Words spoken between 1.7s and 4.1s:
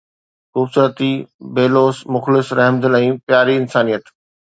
لوث، مخلص، رحمدل ۽ پياري انسانيت.